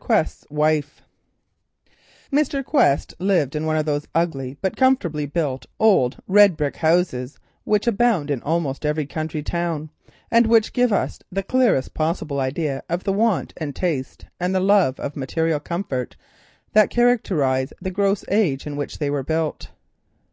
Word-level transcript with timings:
QUEST'S 0.00 0.46
WIFE 0.48 1.02
Mr. 2.32 2.64
Quest 2.64 3.14
lived 3.18 3.56
in 3.56 3.66
one 3.66 3.76
of 3.76 3.84
those 3.84 4.06
ugly 4.14 4.56
but 4.60 4.76
comfortably 4.76 5.26
built 5.26 5.66
old 5.80 6.18
red 6.28 6.56
brick 6.56 6.76
houses 6.76 7.40
which 7.64 7.88
abound 7.88 8.30
in 8.30 8.40
almost 8.42 8.86
every 8.86 9.04
country 9.06 9.42
town, 9.42 9.90
and 10.30 10.46
which 10.46 10.72
give 10.72 10.92
us 10.92 11.18
the 11.32 11.42
clearest 11.42 11.94
possible 11.94 12.38
idea 12.38 12.84
of 12.88 13.02
the 13.02 13.12
want 13.12 13.52
of 13.56 13.74
taste 13.74 14.24
and 14.38 14.52
love 14.54 15.00
of 15.00 15.16
material 15.16 15.58
comfort 15.58 16.14
that 16.74 16.90
characterised 16.90 17.72
the 17.82 18.24
age 18.30 18.68
in 18.68 18.76
which 18.76 19.00
they 19.00 19.10
were 19.10 19.24
built. 19.24 19.70